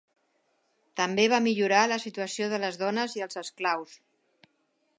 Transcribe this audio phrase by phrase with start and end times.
[1.01, 3.95] També va millorar la situació de les dones i els esclaus.